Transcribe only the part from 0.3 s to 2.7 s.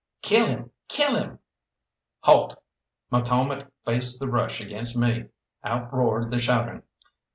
him! kill him!" "Halt!"